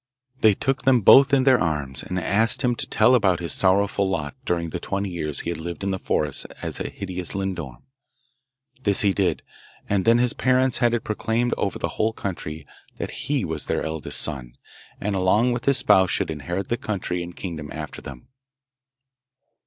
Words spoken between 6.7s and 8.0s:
a hideous lindorm.